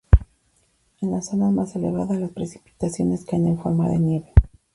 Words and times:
En 1.01 1.11
las 1.11 1.27
zonas 1.27 1.53
más 1.53 1.75
elevadas 1.75 2.19
las 2.19 2.31
precipitaciones 2.31 3.23
caen 3.23 3.45
en 3.45 3.59
forma 3.59 3.87
de 3.87 3.99
nieve. 3.99 4.33